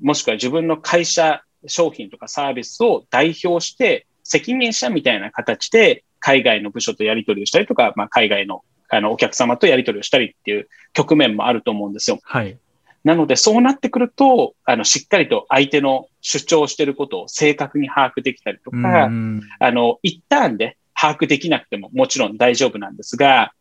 [0.00, 12.18] もしくは自分の会社、商品とかサービスを代表して、責任者みたいな形で海外の部署とやり取りをしたりとか、まあ海外のあのお客様とやり取りをしたりっていう局面もあると思うんですよ。
[12.22, 12.58] はい。
[13.04, 23.52] なので、そうなってくると、あの、しっかりと相手の主張していることを正確に把握できたりとか、うんあの、一旦で把握できなくてももちろん大丈夫なんですが、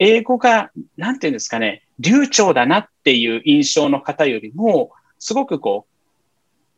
[0.00, 6.18] 英語が、なんていうんですかね、流暢だなっていう印象の方よりも、すごくこう、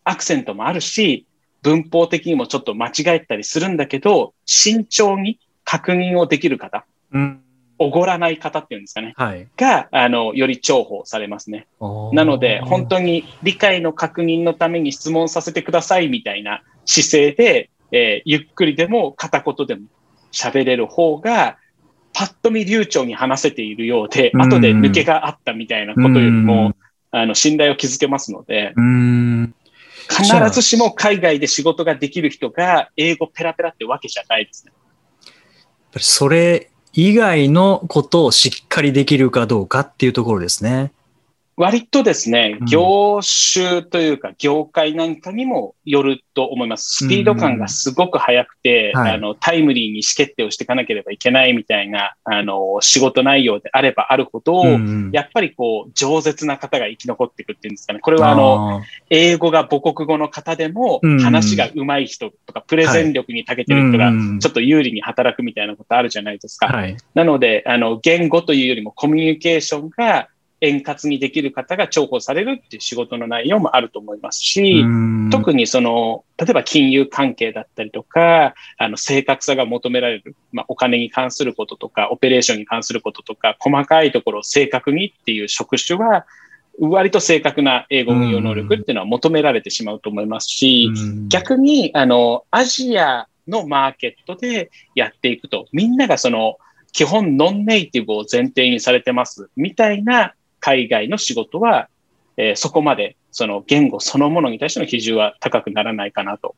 [0.05, 1.27] アクセントもあるし、
[1.63, 7.43] 文法的にもちょっと間違えたりするんだけど、慎重に確認をできる方、うん。
[7.79, 9.49] おごらない方っていうんですかね、はい。
[9.57, 11.67] が、あの、より重宝されますね。
[12.13, 19.83] なので、本当に理解の確認のために質問させてくださいみたいな姿勢で、えーゆっくりでも片言でも
[20.33, 21.59] 喋れる方が、
[22.13, 26.75] パッと見流暢に話せているようで、うん後で抜けがあったみたいなことよりうんも、
[27.11, 29.55] あの、信頼を築けますので、うん。
[30.09, 34.73] 必ずしも海外で仕事ができる人が英語ペラペラってわけじゃないですね。
[35.99, 40.93] それ以外のことをしっかりできるかどうかっていうところですね。
[41.61, 43.21] 割とですねうん、業
[43.53, 47.05] 種というか業界なんかにもよると思います。
[47.05, 58.01] スピード感がすごく速くて、はいあの、タイムリーに意思決定をしていかなければいけないみたいな、あの、仕事内容であればあるほど、うんやっぱりこう、饒舌な方が生き残っていくっていうんですかね。
[58.01, 66.69] これはあの、英語が母国語の方でもうん、話が上手い人とか、プレゼン力に長けてる人が、うんちょっと有利に働くみたいなことあるじゃないですか。
[66.69, 66.97] はい。
[67.15, 70.29] なので、あの、言語というよりもコミュニケーションが
[70.61, 75.31] 円滑にできる方が重宝されるっていう仕事の内容もあると思いますし、うん。
[75.31, 86.27] 特にその、例えば金融関係だったりとか、あの、正確さが求められる、まあ、お金に関することとか、オペレーションに関することとか、細かいところを正確にっていう職種は、
[86.79, 91.29] 割と正確な英語運用能力っていうのは求められてしまうと思いますし、うん。
[91.29, 96.57] 逆に、あの、アジアのマーケットでやっていくと、みんながその、
[96.93, 101.89] 基本ノンネイティブを前提にされてます、みたいな海外の仕事は、
[102.37, 106.55] えーそこまで、その言語そのものに対しての比重は高くならないかなと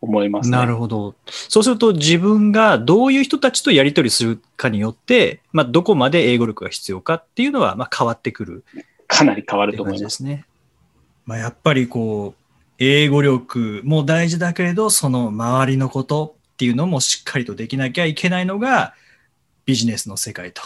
[0.00, 0.56] 思いますね。
[0.56, 1.14] なるほど。
[1.26, 8.64] そうすると自分がどういう人たちとやり取りするかによって、まあ、どこまで英語力が必要かっていうのはまあ変わってくる
[9.06, 10.10] かなり変わると思いま。
[10.10, 10.44] すすね。
[11.26, 12.44] まあ、やっぱりこう、
[12.78, 18.94] 英語力も大事だけれど、その周りのことっていうのもしっかりとできなきゃいけないのが
[19.64, 20.62] ビジネスの世界と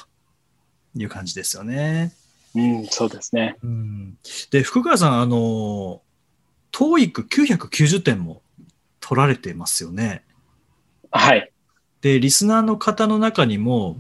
[0.95, 2.13] いう感じですよね。
[2.55, 3.57] うん、そうですね。
[3.63, 4.19] うん、
[4.51, 6.03] で、福川さん、あの、
[6.73, 8.43] TOEIC990 点も
[9.01, 10.25] 取られてますよね。
[11.11, 11.51] はい。
[12.01, 13.97] で、リスナーの方の中にも、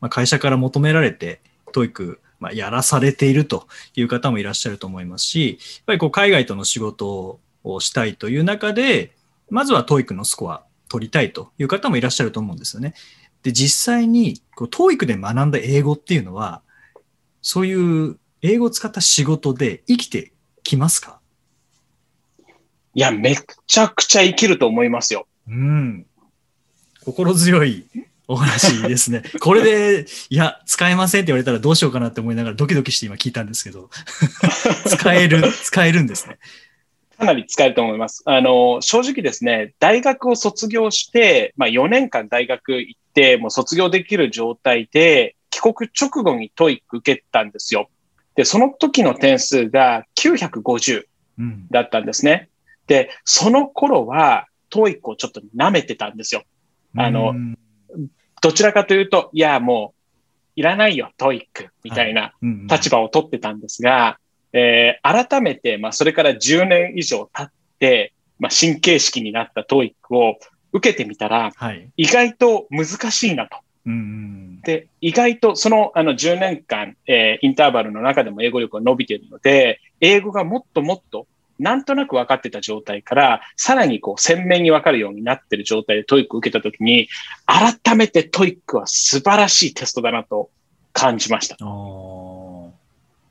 [0.00, 1.40] まあ、会社から求められて、
[1.72, 9.12] TOEIC、まあ、やらされているという方もいらっしゃると思いますし、やっぱりこう海外との仕事をしたいという中で、
[9.50, 12.94] まずは TOEIC のスコア取りたいという方もいらっしゃると思うんですよね。
[13.42, 16.62] で、実際にこう TOEIC で学んだ英語っていうのは、
[17.42, 21.20] そういう英語を使った仕事で生きてきますか？
[22.94, 25.26] いや、めちゃくちゃ生きると思いますよ。
[25.48, 26.06] うん。
[27.04, 27.86] 心強い
[28.26, 29.22] お話ですね。
[29.40, 33.90] これで、いや、使えませんって言われたらどうしようかなって思いながらドキドキして今聞いたんですけど、
[34.86, 36.38] 使える、 使えるんですね。
[37.16, 38.22] かなり使えると思います。
[38.24, 47.90] あの、正直ですね、大学を卒業して、まあ4年間大学行って、もう卒業できる状態で、帰国直後に TOEIC 受けたんですよ。
[48.34, 51.04] で、その時の点数が950
[51.38, 51.66] うん。
[51.70, 52.48] だったんですね。
[52.86, 56.44] で、その頃は、 TOEIC をちょっと舐めてたんですよ。
[56.96, 57.58] あのうん
[58.42, 60.00] どちらかというと、いや、もう、
[60.56, 64.18] いらないよ、 TOEIC、みたいなうん立場を取ってたんですが、
[64.54, 70.38] えー改めて、まあ、それから10年以上経って、まあ、新形式になった TOEIC を
[70.72, 71.90] 受けてみたら、はい。
[71.98, 73.58] 意外と難しいなと。
[73.86, 74.60] うんうん。
[74.60, 81.26] で、意外とそのあの10年間、えーインターバルの中でも英語力が伸びているので、英語がもっともっと
[81.60, 87.08] なんとなく分かってた状態から、さらにこう鮮明に分かるようになっている状態で TOEIC を受けたときに、
[87.44, 90.50] 改めて TOEIC は素晴らしいテストだなと
[90.94, 91.56] 感じました。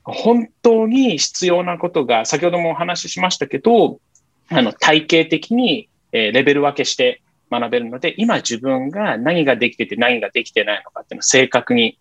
[0.04, 3.98] 本当に必要なことが、先ほどもお話ししましたけど、
[4.48, 11.98] あの、体系的に、えーレベル分けして学べるので、今自分が何ができてて何ができてないのかっていうのを正確に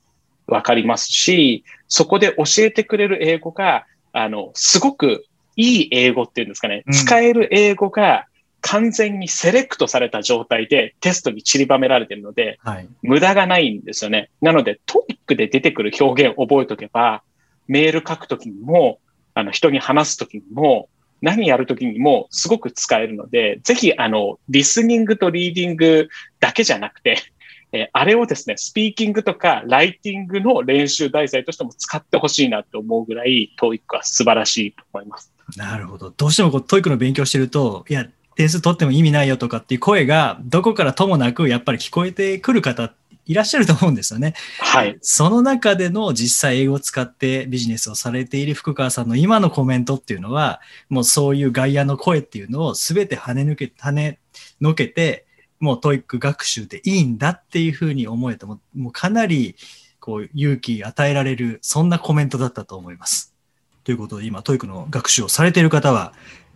[0.47, 8.25] 分かりますし、そこで教えてくれる英語が、あの、すごくいい英語っていうんですかね、うん使える英語が
[8.61, 12.87] 完全にセレクトされた状態でテストに散りばめられているので、はい。
[13.01, 14.29] 無駄がないんですよね。
[14.41, 17.23] なので、トピックで出てくる表現を覚えとけば、
[17.67, 18.99] メール書くときにも、
[19.33, 20.89] あの、人に話すときにも、
[21.21, 27.17] 何やるときにもすごく使えるので、ぜひ、あの、リスニングとリーディングだけじゃなくて、
[27.71, 35.31] えーあれをですね、スピーキングとかライティングの練習題材としても使ってほしいなと思うぐらい、TOEIC は素晴らしいと思います。
[35.55, 36.09] なるほど。
[36.09, 42.93] どうしてもこう、 TOEIC の勉強してると、いや、点数取っても意味ないよとかっていう声が、どこからともなく、やっぱり聞こえてくる方っ、
[43.29, 44.33] いらっしゃると思うんですよね。
[44.59, 44.97] はい。
[45.01, 54.17] その中での実際英語を使ってビジネスをされている福川さんの今のコメントっていうのは、もうそういう外野の声っていうのを全て跳ね抜け、跳ね
[54.59, 55.27] のけて、
[55.59, 59.55] もう TOEIC 学習でいいんだっていうふうに思えても、もうかなり
[59.99, 63.35] こう勇気与えられる、そんなコメントだったと思います。
[63.83, 66.13] ということで今 TOEIC の学習をされている方は、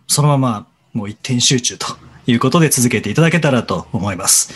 [0.08, 1.86] そのままもう一点集中と
[2.26, 4.52] いうことで続けていただけたらと思います。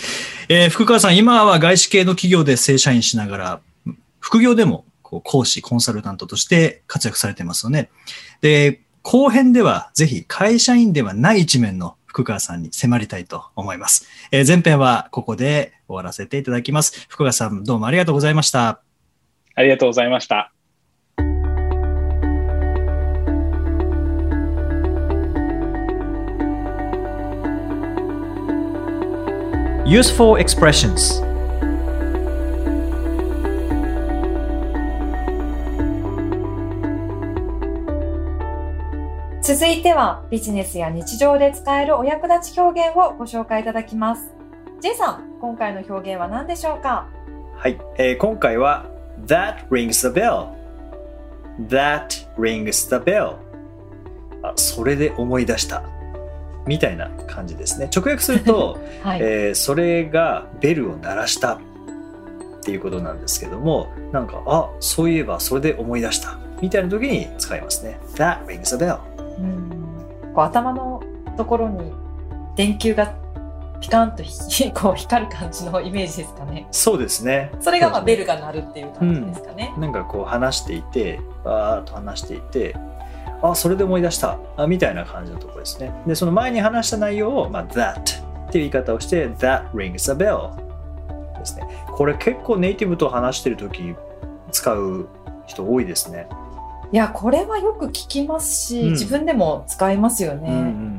[0.48, 3.60] えー福川さん、今は外資系の企業で正社員しながら、
[4.20, 7.90] 副業でもこう講師、コンサルタントとして活躍されてますよね。
[8.40, 14.06] で、後編ではぜひ会社員ではない一面の福川さんに迫りたいと思います。
[14.32, 17.06] えー前編はここで終わらせていただきます。
[17.08, 18.80] 福川さん、どうもありがとうございました。
[19.54, 20.57] ありがとうございました。
[29.88, 31.24] Useful expressions.
[39.40, 44.30] 続いてはビジネスや日常で使えるお役立ち表現をご紹介いただきます。
[44.82, 47.08] J さん、今回の表現は何でしょうか？
[47.56, 48.84] はい、えー今回は
[49.26, 50.48] That rings the bell.
[51.66, 53.36] That rings the bell.
[54.42, 55.82] あそれで思い出した
[56.68, 57.88] みたいな感じですね。
[57.94, 59.20] 直訳すると、 はい。
[59.20, 61.58] えーそれがベルを鳴らしたっ
[62.62, 66.38] ていうことなんですけどもなんかあそういえばそれで思い出した。
[66.60, 67.98] みたいな時に使いますね。
[68.14, 68.98] That rings the bell.
[69.38, 69.70] うん。
[70.34, 71.02] こう頭の
[71.36, 71.92] ところに
[72.56, 73.14] 電球が
[73.80, 76.66] ピカンとひ こう光る感じのイメージですかね。
[76.70, 77.50] そうですね。
[77.60, 79.72] それがまあベルが鳴るっていう感じですかね。
[79.78, 82.74] なんかこう話していて、バーっと話していて、
[83.42, 85.92] あ、それで思い出した、あみたいな感じのところですね。
[86.06, 88.18] で、その前に話した内容を、まあ、that っていう
[88.52, 90.56] 言い方をして、that rings a bell
[91.38, 91.66] ですね。
[91.92, 93.94] これ結構ネイティブと話してるとき
[94.52, 95.08] 使う
[95.46, 96.28] 人多いですね。
[96.92, 100.48] いや、これはよく聞きますし、うん自分でも使いますよね。
[100.48, 100.98] うんうんうん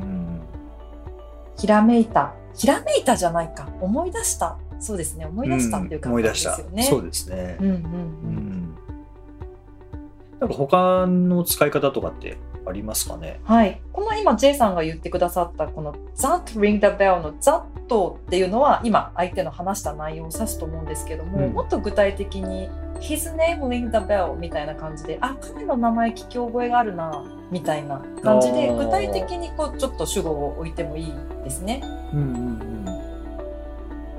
[1.58, 2.34] ひらめいた。
[2.56, 3.68] ひらめいたじゃないか。
[3.82, 4.58] 思い出した。
[4.80, 5.26] そうですね。
[5.26, 6.84] 思い出したっていううん感思い出したじですよね。
[6.84, 7.64] そうですねう。
[7.64, 7.78] んうんう。
[7.78, 8.59] うんん
[10.40, 13.40] なんか他の使い方とかってありますかね？
[13.44, 13.82] はい。
[13.92, 22.70] この今 J さんが言ってくださったこの That ring the bell の That っていうのは今相手の話した内容を指すと思うんですけども、うんもっと具体的に
[23.02, 31.14] His name ring the bell みたいな感じで、あ、彼の名前聞き覚えがあるな、みたいな感じで具体的にこうちょっと主語を置いてもいい
[31.44, 31.82] ですね。
[32.14, 32.26] うんうん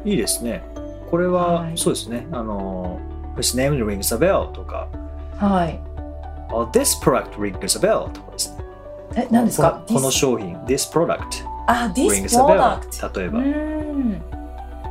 [0.04, 0.08] うん。
[0.08, 0.62] いいですね。
[1.10, 2.26] これは、はいそうですね。
[2.32, 2.98] あの、
[3.36, 4.88] His name rings a bell とか、
[5.36, 5.78] はい。
[6.52, 8.64] Oh, This product rings a bell とかですね。
[9.16, 13.18] え、何ですかこの商品、This product あ、This rings a bell。
[13.18, 13.40] 例えば。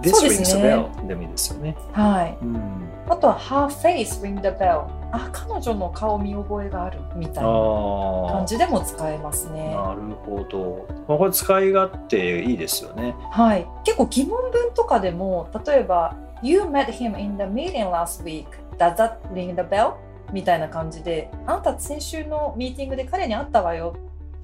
[0.01, 1.75] This rings ね a bell でもいいですよね。
[1.91, 2.37] はい。
[2.41, 2.89] うん。
[3.09, 4.85] あとは Her face ring the bell。
[5.11, 9.73] あ、彼女の顔見覚えがあるみたいなあ感じでも使えますね。
[9.73, 10.85] なるほど。
[11.07, 13.15] まあ、これ使い勝手いいですよね。
[13.31, 13.67] はい。
[13.83, 18.45] 結構疑問文とかでも、例えば、You met him in the meeting last week.
[18.77, 19.93] Does that ring the bell?
[20.31, 23.95] みたいな感じで、あなた先週のミーティングで彼に会ったわよ。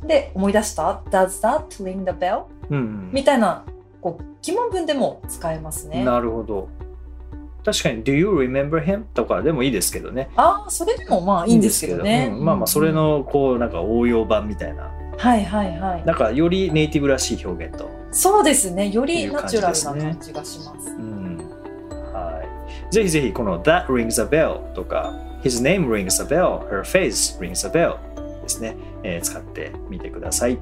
[0.05, 2.45] で、思い出した ?Does that ring the bell?
[2.69, 3.63] うん、みたいな
[4.05, 6.05] こう疑問文でも使えますね。
[6.05, 6.69] なるほど。
[7.65, 9.03] 確かに、Do you remember him?
[9.15, 10.29] とかでもいいですけどね。
[10.35, 12.29] ああ、それでもまあいいんですけどね。
[12.31, 14.91] うんまあまあ、それの、こう、なんか応用版みたいな。
[15.17, 16.05] はいはいはい。
[16.05, 17.89] なんか、よりネイティブらしい表現と。
[18.11, 18.91] そうですね。
[18.91, 20.91] よりナチュラルな感じがします。
[20.91, 21.37] うん。
[22.13, 22.93] はい。
[22.93, 25.11] ぜひぜひ、この That rings a bell とか、
[25.45, 27.99] His name rings a bell, Her face rings a bell
[28.41, 28.75] ですね。
[29.03, 30.57] えー使ってみてください。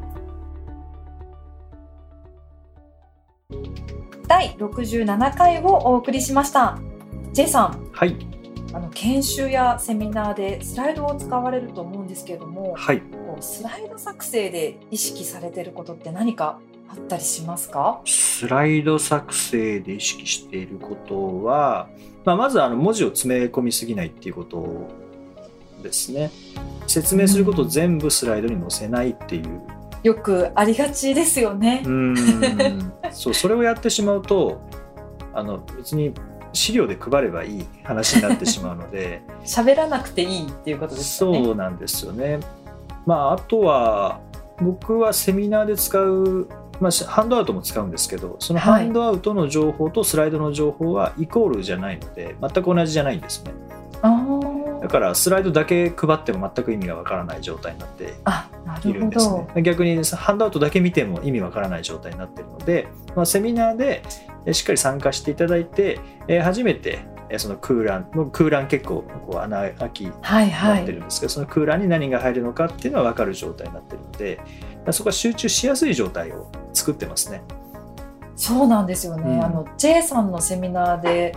[4.27, 6.77] 第67回をお送りしました。
[7.31, 8.17] J さん、はい。
[8.73, 12.99] あの研修やセミナーでスライドを使われると思うんですけれども、はい。
[12.99, 16.59] こうスライド作成で意識されていることって何か
[16.89, 18.01] あったりしますか？
[18.03, 21.87] スライド作成で意識していることは、
[22.25, 24.87] まあ、まずあの文字を詰め込みすぎないっていうこと
[25.81, 26.31] ですね。
[26.87, 29.61] 説明することを全部スライドに載せないっていう。
[30.03, 31.87] よくありがちですよねう。
[31.87, 34.61] ーんそうそれをやってしまうと
[35.33, 36.13] あの別に
[36.51, 41.43] 資料で配ればいい話になってしまうので 喋らなくていいっていうことですよね。
[41.43, 42.39] そうなんですよね。
[43.05, 44.19] まああとは
[44.61, 46.47] 僕はセミナーで使う、
[46.83, 53.53] まあ、ハンドアウトも使うんですけどそのハンドアウトの情報とスライドの情報はイコールじゃないので全く同じじゃないんですね。
[54.81, 58.03] だからスライドだけ配っても全く意味がわからない状態になって
[58.89, 59.61] いるんですどね。。
[59.61, 64.03] 逆にハンドアウトだけ見ても意味わからない状態になっているので、まあ、セミナーで
[64.45, 71.01] えしっかり参加していただいて、えー初めてえーその空欄もう空欄結構こう穴開きにはいはなってるい。
[71.01, 77.43] んですけど、その空欄に何が入るのかっていうのは分かる状態になってるのでまあそこは集中しやすい状態を作ってますね。
[78.35, 79.23] そうなんですよね。
[79.23, 81.35] うんあの J さんのセミナーで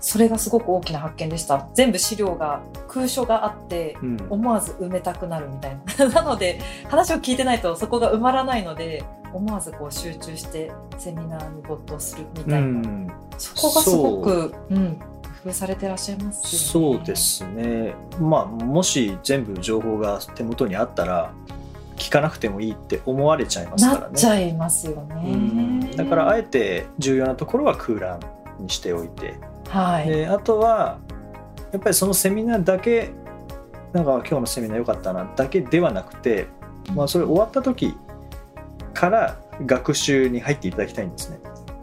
[0.00, 1.68] それがすごく大きな発見でした。
[1.74, 3.96] 全部資料が空所があって。
[4.02, 6.08] うん思わず埋めたくなるみたいな。
[6.14, 14.96] なので話を聞いてないとそこが埋まらないので思わずこう集中してセミナーに没頭するみうたいな、ん、そこがすごくうん、
[15.42, 16.98] 工夫されてらっしゃいますよね。
[16.98, 21.32] そうですね、まあ、もし全部情報が手元にあったら
[21.98, 24.00] 聞かなくてもいいって思われちゃいますからね。
[24.02, 25.90] なっちゃいますようんね。
[25.96, 28.20] だからあえて重要なところは空欄
[28.58, 29.34] にしておいて、
[29.68, 30.98] はい、であとは
[31.72, 33.10] やっぱりそのセミナーだけ
[33.92, 36.46] なんか今日のセミナー良かったなだけではなくて、
[36.94, 37.94] まあ、それ終わった時
[38.94, 41.38] から学習に入っていただきたいんですね。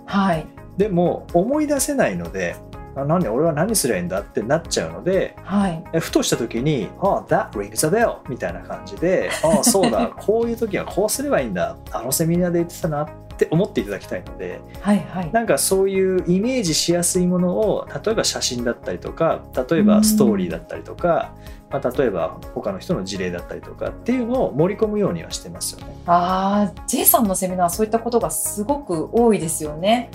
[0.05, 0.45] はい、
[0.77, 13.03] でも思い出せないのであなんで俺は何すりゃいいんだってなっちゃうのではい、えふとした時に「あ、That rings a bell」みたいな感じで「ああそうだ こういう時はこうすればいいんだあのセミナーで言ってたな」
[13.35, 15.31] って思っていただきたいのではい、はい。
[15.31, 21.33] なんかそういうイメージしやすいものを例えば写真だったりとか例えばストーリーだったりとか、
[21.69, 25.93] まあ、例えば他の人の事例だったりとかっていうのを盛り込むようにはしてますよね。
[26.05, 30.09] ああ、J さんのセミナーはそういったことがすごく多いですよね。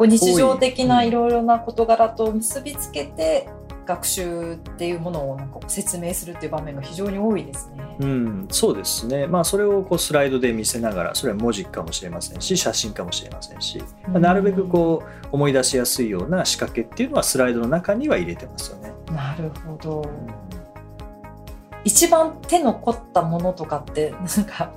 [0.00, 3.50] こう日常的ないろいろな事柄と結びつけて
[3.84, 7.96] 学習っていうものをなんか説明するっていう場面が非常に多いですね。
[8.00, 18.94] うん、そうですね、まあ、それをこうスライドで見せながらそれは文字かもしれませんし写真かもしれませんし、まあなるべくこう思い出しやすいような仕掛けっていうのはスライドの中には入れてますよね。
[19.10, 20.10] うんなるほど。
[21.84, 24.72] 一番手の凝ったものとかってなんか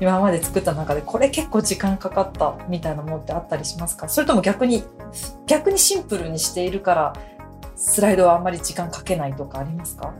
[0.00, 4.08] 今まで作った中でこれ結構時間かかったみたいなものってあったりしますか？
[4.08, 4.82] それとも逆に
[5.46, 7.12] 逆にシンプルにしているから
[7.76, 10.12] スライドはあんまり時間かけないとかありますか？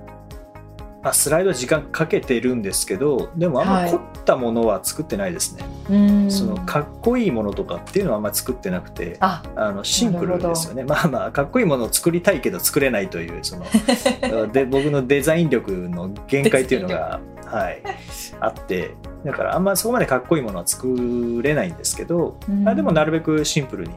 [1.02, 3.90] まあ、スライドは時間かけてるんですけどでもあんまはい。
[3.90, 5.64] 凝ったものは作ってないですね。
[5.90, 6.30] うん。
[6.30, 10.84] そのかっこいいものとかっていうのはあんまり作ってなくてああのシンプルですよね。
[10.84, 13.66] まあまあかっこいいものを作りたいけど作れないというその
[14.52, 17.82] で僕のデザイン力の限界っていうのが、はい、
[18.38, 22.68] あってだからあんまそこまでかっこいいものは作れないんですけど、うん。
[22.68, 23.94] あでもなるべくシンプルに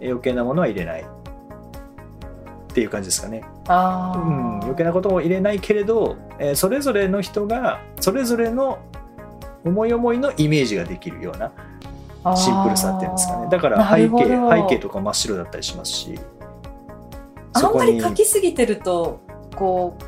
[0.00, 3.42] 余計なものは入れないっていう感じですかね。
[3.66, 4.22] あー。
[4.22, 8.78] うん、余計なことを入れないけれど、えーそれぞれの人がそれぞれの
[9.64, 11.52] 思い思いのイメージができるような
[12.36, 13.48] シンプルさっていうんですかね。
[13.50, 16.18] だから背景背景とか真っ白だったりしますし
[17.52, 19.20] あんまりに書きすぎてると
[19.56, 20.04] こう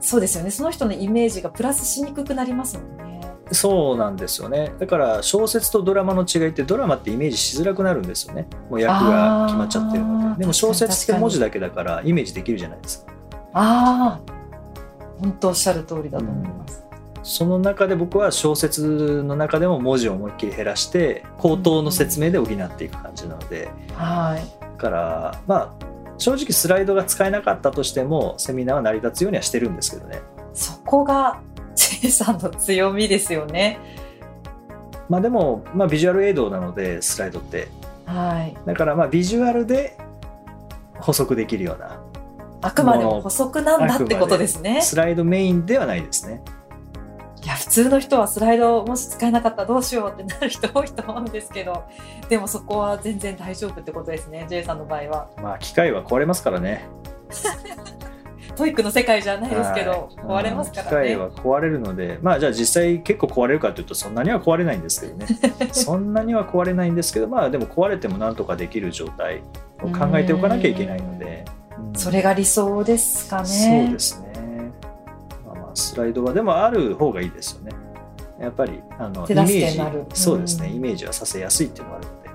[0.00, 0.50] そうですよね。
[0.50, 3.07] その人のイメージがプラスしにくくなりますもんね。
[3.52, 4.72] そうなんですよね。
[4.78, 8.46] だから小説とドラマの違いってドラマってイメージしづらくなるんですよね。
[8.68, 10.40] もう役が決まっちゃってるので。
[10.40, 13.12] でも小説って文字だけだからイメージできるじゃないですか。
[13.54, 14.32] ああ
[15.20, 16.84] 本当おっしゃる通りだと思います。
[17.22, 23.70] その中で僕は小説の中でも文字を思いっきり減らして口頭の説明で補っていく感じなので。
[23.94, 24.60] はい。
[24.60, 25.72] だからまあ
[26.18, 30.20] 正直スライドが使えなかったとしてもセミナーは成り立つようにはしてるんですけどね。
[30.52, 31.40] そこが
[31.78, 33.78] J さんの強みですよね。
[35.08, 37.68] まあでも、まあ、ビジュアルエイドなのでスライドって
[38.04, 38.56] はい。
[38.66, 39.96] だからまあビジュアルで
[40.98, 42.00] 補足できるような
[42.60, 44.82] あくまでも補足なんだってことですね。
[44.82, 46.42] スライドメインではないですね
[47.44, 51.84] いや普通の人はスライドもし使えなかったらどうしようってなる人多いと思うんですけど
[52.28, 56.88] でもそこは全然大丈夫ってことですね J さんの場合はまあ機械は壊れますからね
[58.58, 60.42] TOEIC の世界じゃないですけど、はい。
[60.42, 60.90] 壊れますからね。
[60.90, 65.26] 機械は壊れるのでまあじゃあ実際結構壊れるかというとそんなには壊れないんですけどね。
[65.72, 69.42] そんなには壊れないんですけどまあでも壊れてもなんとかできる状態
[69.82, 71.44] を考えておかなきゃいけないので、
[71.78, 71.94] うん。
[71.94, 73.46] それが理想ですかね。
[73.46, 74.72] そうですね、
[75.46, 77.72] まあ、まあスライドはでもある方がいいですよね。
[78.40, 80.06] やっぱりあのイ手メージ助けになる。
[80.14, 82.28] そうですね、うんイメージはさせやすいっていうのがあるので。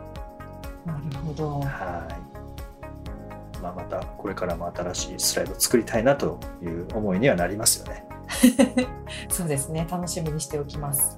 [0.85, 1.59] なるほど。
[1.59, 2.22] はい、
[3.63, 8.05] まあ、またこれからも新しいスライドを作りたいなという思いにはなりますよね。
[9.29, 9.87] そうですね。
[9.89, 11.17] 楽しみにしておきます。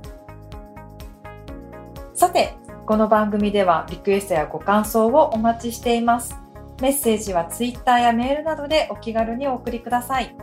[2.14, 6.36] さてこの番組ではリクエストやご感想をお待ちしています。
[6.82, 10.36] メッセージはツイッターやメールなどでお気軽にお送りください。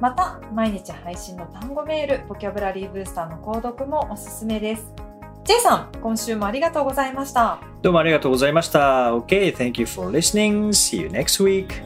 [0.00, 5.11] また毎日配信の単語メールボキャブラリーブースターの購読もおすすめです。
[5.44, 11.82] J さん今週もありがとうございましたどうもありがとうございました OK thank you for listening see you next week